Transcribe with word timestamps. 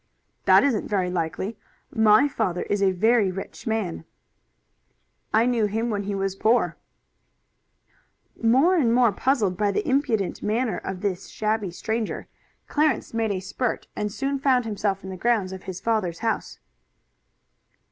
"That 0.45 0.63
isn't 0.63 0.87
very 0.87 1.11
likely. 1.11 1.59
My 1.93 2.27
father 2.27 2.63
is 2.63 2.81
a 2.81 2.89
very 2.91 3.31
rich 3.31 3.67
man." 3.67 4.03
"I 5.31 5.45
knew 5.45 5.67
him 5.67 5.91
when 5.91 6.05
he 6.05 6.15
was 6.15 6.35
poor." 6.35 6.75
More 8.41 8.73
and 8.75 8.95
more 8.95 9.11
puzzled 9.11 9.57
by 9.57 9.69
the 9.69 9.87
independent 9.87 10.41
manner 10.41 10.77
of 10.79 11.01
this 11.01 11.27
shabby 11.27 11.69
stranger, 11.69 12.27
Clarence 12.67 13.13
made 13.13 13.29
a 13.29 13.39
spurt, 13.39 13.85
and 13.95 14.11
soon 14.11 14.39
found 14.39 14.65
himself 14.65 15.03
in 15.03 15.11
the 15.11 15.17
grounds 15.17 15.51
of 15.51 15.65
his 15.65 15.79
father's 15.79 16.17
house. 16.25 16.57